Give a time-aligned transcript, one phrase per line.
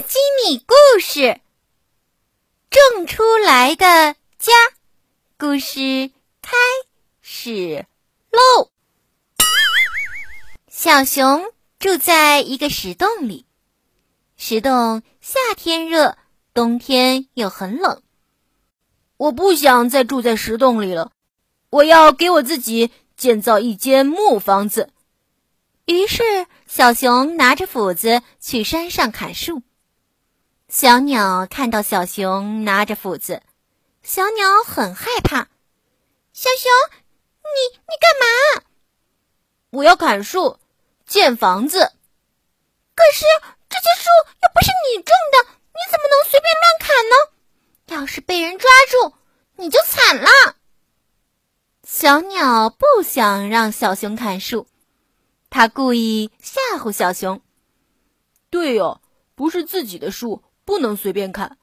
[0.00, 1.40] 基米故事：
[2.70, 4.52] 种出来的家。
[5.36, 6.56] 故事开
[7.20, 7.84] 始
[8.30, 8.70] 喽！
[10.68, 11.44] 小熊
[11.78, 13.44] 住在一个石洞里，
[14.36, 16.16] 石洞夏天热，
[16.54, 18.02] 冬天又很冷。
[19.18, 21.12] 我不想再住在石洞里了，
[21.68, 24.90] 我要给我自己建造一间木房子。
[25.84, 29.62] 于是，小熊拿着斧子去山上砍树。
[30.72, 33.42] 小鸟看到小熊拿着斧子，
[34.02, 35.48] 小鸟很害怕。
[36.32, 36.72] 小熊，
[37.42, 38.10] 你你干
[38.56, 38.62] 嘛？
[39.68, 40.58] 我要砍树，
[41.06, 41.78] 建房子。
[42.94, 43.26] 可是
[43.68, 44.08] 这些树
[44.40, 48.00] 又不是你种的，你怎么能随便乱砍呢？
[48.00, 49.14] 要是被人抓住，
[49.56, 50.56] 你就惨了。
[51.84, 54.66] 小鸟不想让小熊砍树。
[55.50, 57.42] 它故意吓唬小熊。
[58.48, 59.02] 对哦，
[59.34, 61.58] 不是自己的树，不能随便砍。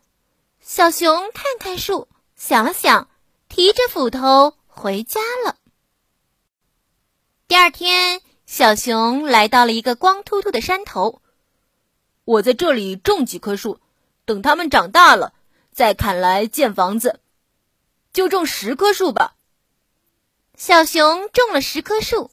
[0.60, 3.10] 小熊看看树，想了想，
[3.48, 5.56] 提着斧头回家了。
[7.48, 11.22] 第二天，小熊来到了一个光秃秃的山头。
[12.26, 13.80] 我在这里种几棵树，
[14.26, 15.34] 等它们长大了
[15.72, 17.20] 再砍来建房子。
[18.12, 19.36] 就种十棵树吧。
[20.58, 22.32] 小熊种了十棵树。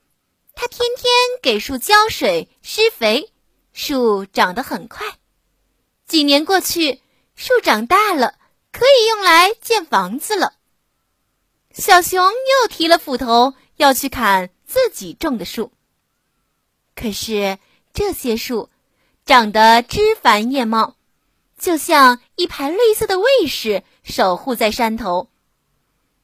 [0.59, 1.07] 他天天
[1.43, 3.31] 给树浇水、施肥，
[3.75, 5.19] 树长得很快。
[6.07, 7.01] 几年过去，
[7.35, 8.39] 树长大了，
[8.71, 10.55] 可以用来建房子了。
[11.73, 15.73] 小熊又提了斧头要去砍自己种的树，
[16.95, 17.59] 可是
[17.93, 18.71] 这些树
[19.25, 20.95] 长得枝繁叶茂，
[21.59, 25.29] 就像一排绿色的卫士守护在山头，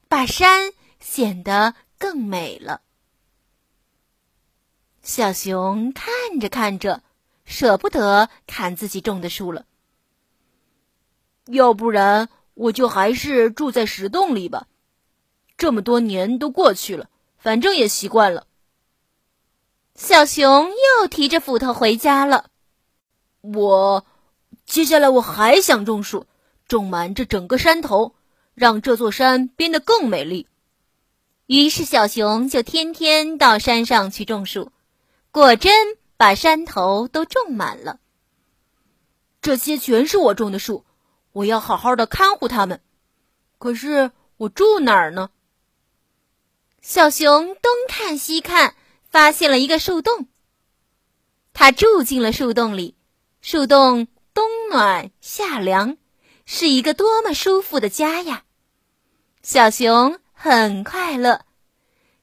[0.08, 2.80] 把山显得更美了。
[5.02, 7.02] 小熊看着看着，
[7.44, 9.66] 舍不得砍自己种的树了。
[11.52, 14.66] 要不然，我就还是住在石洞里吧。
[15.58, 18.46] 这么多年都过去了，反正也习惯了。
[19.94, 22.46] 小熊又提着斧头回家了。
[23.42, 24.06] 我
[24.64, 26.26] 接下来我还想种树，
[26.68, 28.14] 种满这整个山头，
[28.54, 30.46] 让这座山变得更美丽。
[31.46, 34.72] 于是，小熊就天天到山上去种树。
[35.30, 37.98] 果真把山头都种满了。
[39.42, 40.84] 这些全是我种的树，
[41.32, 42.80] 我要好好的看护它们。
[43.58, 45.30] 可是我住哪儿呢？
[46.80, 48.74] 小熊东看西看，
[49.08, 50.28] 发现了一个树洞。
[51.52, 52.96] 他住进了树洞里，
[53.40, 55.96] 树洞冬暖夏凉，
[56.44, 58.44] 是一个多么舒服的家呀！
[59.42, 61.44] 小熊很快乐。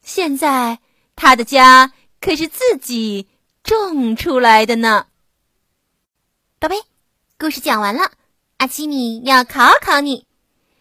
[0.02, 0.80] 现在
[1.16, 1.94] 他的家。
[2.22, 3.30] 可是自己
[3.64, 5.08] 种出来的呢，
[6.60, 6.76] 宝贝。
[7.38, 8.12] 故事讲完了，
[8.60, 10.28] 阿基米要考考你：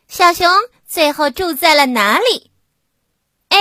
[0.08, 0.48] 小熊
[0.84, 2.50] 最后住在了哪里
[3.50, 3.56] ？A.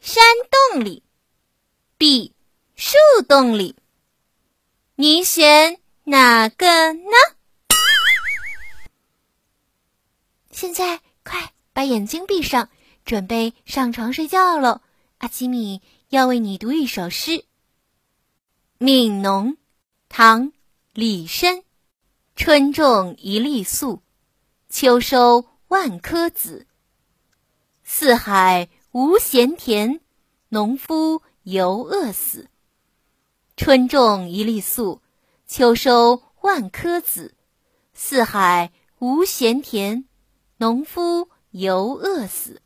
[0.00, 0.24] 山
[0.72, 1.04] 洞里
[1.96, 2.34] ，B.
[2.74, 2.96] 树
[3.28, 3.76] 洞里，
[4.96, 7.12] 你选哪个呢？
[10.50, 12.68] 现在快把眼睛闭上，
[13.04, 14.82] 准备上床睡觉了。
[15.18, 15.80] 阿基米。
[16.08, 17.30] 要为你读一首诗，
[18.78, 19.52] 《悯农》，
[20.10, 20.48] 唐·
[20.92, 21.62] 李绅。
[22.34, 24.02] 春种一粒粟，
[24.68, 26.66] 秋收万颗子。
[27.84, 30.00] 四海无闲田，
[30.48, 32.48] 农夫犹饿死。
[33.56, 35.02] 春种一粒粟，
[35.46, 37.34] 秋收万颗子。
[37.92, 40.04] 四海无闲田，
[40.56, 42.62] 农夫犹饿死。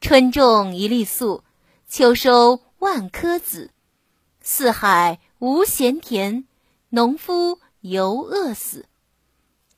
[0.00, 1.44] 春种一粒粟。
[1.88, 3.70] 秋收万颗子，
[4.42, 6.44] 四海无闲田，
[6.90, 8.86] 农夫犹饿死。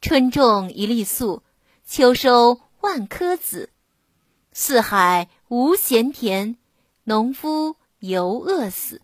[0.00, 1.42] 春种一粒粟，
[1.84, 3.70] 秋收万颗子，
[4.52, 6.56] 四海无闲田，
[7.04, 9.02] 农夫犹饿死。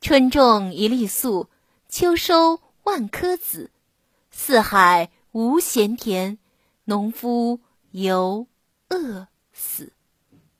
[0.00, 1.48] 春种一粒粟，
[1.88, 3.70] 秋收万颗子，
[4.30, 6.38] 四海无闲田，
[6.84, 7.60] 农夫
[7.90, 8.46] 犹
[8.88, 9.92] 饿死。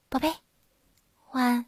[0.08, 0.34] 宝贝。
[1.32, 1.66] 晚安